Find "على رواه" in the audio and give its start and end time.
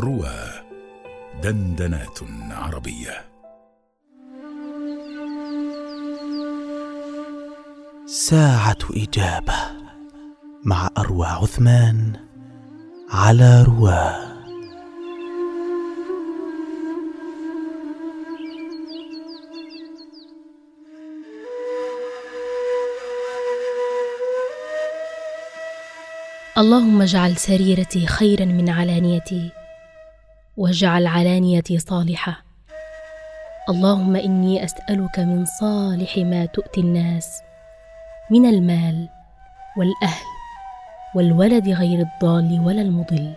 13.10-14.21